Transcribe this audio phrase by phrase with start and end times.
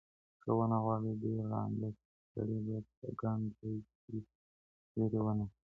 [0.43, 1.89] که ونه غواړي، ډېر ړانده
[2.31, 4.15] سړي به په ګڼ ځای کي
[4.93, 5.55] ږیري ونه لري.